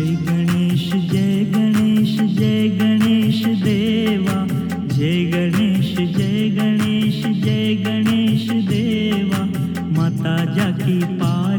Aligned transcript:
जय 0.00 0.06
गणेश 0.06 0.92
जय 0.94 1.44
गणेश 1.44 2.20
जय 2.20 2.68
गणेश 2.68 3.44
देवा। 3.46 4.46
जय 4.92 5.24
गणेश 5.24 5.94
जय 6.16 6.48
गणेश 6.48 7.26
जय 7.26 7.74
गणेश 7.74 8.50
देवा। 8.50 9.44
मता 9.80 10.44
की 10.72 10.98
पा 11.04 11.49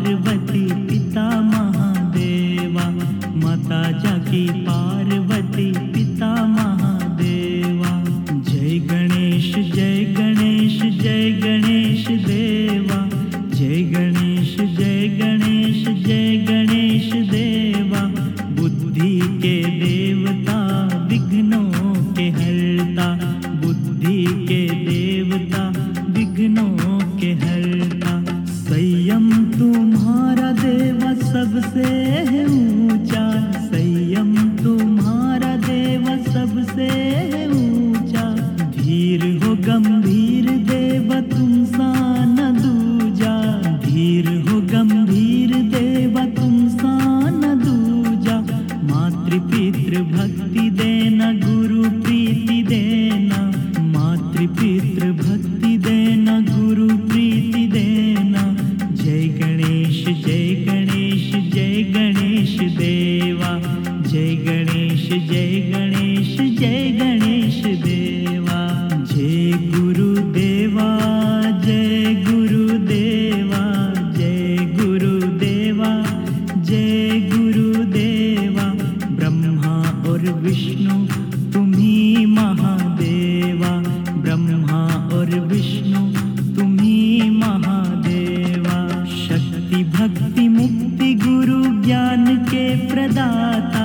प्रदाता, 92.87 93.83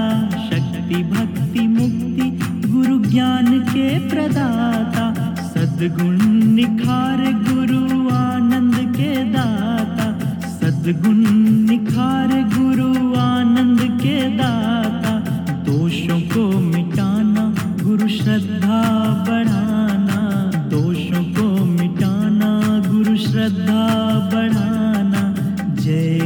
शक्ति, 0.48 1.02
भक्ति, 1.02 1.66
मुक्ति, 1.66 2.30
गुरु 2.68 2.98
ज्ञान 3.02 3.58
के 3.60 3.88
प्रदाता, 4.08 5.04
सद्गुण 5.48 6.18
निखार 6.54 7.24
गुरु 7.48 8.08
आनंद 8.14 8.76
के 8.96 9.14
दाता, 9.32 10.06
सद्गुण 10.48 11.16
निखार 11.70 12.28
गुरु 12.56 13.14
आनंद 13.20 13.80
के 14.02 14.20
दाता, 14.36 15.18
दोषों 15.64 16.20
को 16.34 16.48
मिटाना, 16.60 17.44
गुरु 17.82 18.08
श्रद्धा 18.08 18.82
बढ़ाना, 19.28 20.20
दोषों 20.70 21.22
को 21.34 21.64
मिटाना, 21.64 22.50
गुरु 22.88 23.16
श्रद्धा 23.16 23.84
बढ़ाना, 24.32 25.34
जय 25.74 26.25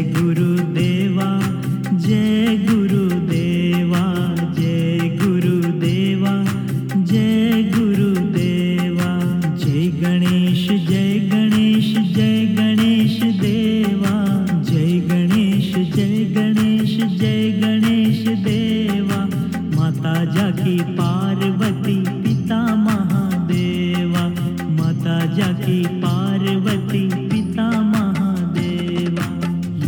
माता 20.20 20.34
जाकी 20.34 20.81
पार्वती 20.81 22.22
पिता 22.22 22.75
महादेवा। 22.75 24.28
माता 24.70 25.26
जा 25.26 25.36
जाकी 25.36 25.86
पार्वती 25.86 27.28
पिता 27.28 27.82
महादेवा। 27.82 29.25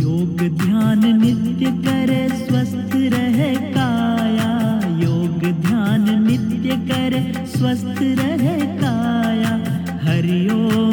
योग 0.01 0.57
ध्यान 0.57 1.21
नित्य 1.21 1.65
करे, 1.65 2.29
स्वस्थ 2.29 2.95
रहे 2.95 3.55
काया। 3.55 4.79
योग 4.99 5.39
ध्यान 5.61 6.23
नित्य 6.23 6.69
करे, 6.69 7.45
स्वस्थ 7.47 8.01
रहे 8.01 8.59
काया। 8.77 9.51
हरिओम 10.03 10.92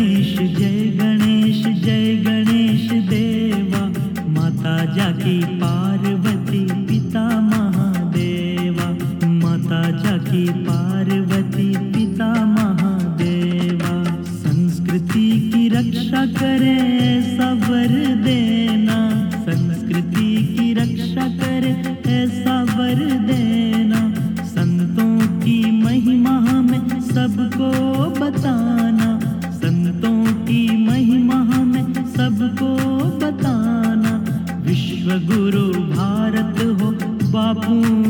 गणेश, 0.00 0.38
जय 0.38 0.90
गणेश 1.00 1.84
जय 1.84 2.16
गणेश 2.16 2.90
देवा। 2.92 3.86
माता 4.28 4.84
जाकी 4.84 5.44
पार्वती 5.44 6.66
पिता 6.86 7.40
महादेवा। 7.40 8.92
माता 9.26 9.90
जाकी 9.90 10.48
पार्वती 10.48 11.76
पिता 11.76 12.44
महादेवा। 12.44 14.22
संस्कृति 14.22 15.50
की 15.54 15.68
रक्षा 15.68 16.26
करें 16.26 17.36
सबर 17.38 17.70
वर 17.70 18.69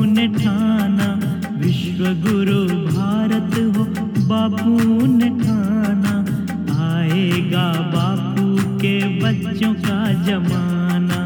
ने 0.05 0.29
ठाना। 0.29 1.20
विश्व 1.58 2.05
गुरु 2.05 2.64
भारत 2.94 3.76
हो, 3.76 3.85
बापू 4.26 5.06
ने 5.06 5.29
ठाना। 5.44 6.20
आएगा 6.99 7.73
बापू 7.73 8.79
के 8.79 9.20
बच्चों 9.20 9.75
का 9.75 10.12
जमाना। 10.12 11.25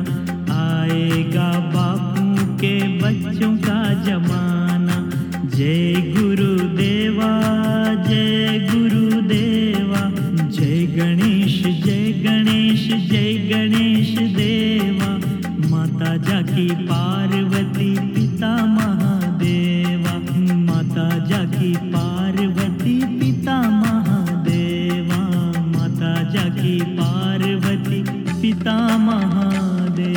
आएगा 0.54 1.58
बापू 1.58 2.54
के 2.56 2.98
बच्चों 2.98 3.56
का 3.56 3.94
जमाना। 3.94 5.10
जय 5.48 6.14
गुरुदेवा 6.18 7.42
जय 8.08 8.68
गुरुदेवा। 8.74 10.10
जय 10.48 10.86
गणेश 10.86 11.62
जय 11.66 12.12
गणेश 12.12 13.10
जय 13.10 13.50
गणेश 13.52 14.18
देवा। 14.18 15.20
माता 15.68 16.16
जाकी 16.16 16.68
पार्वती 16.68 17.03
पार्वती 26.99 28.02
पितामहादे 28.41 30.12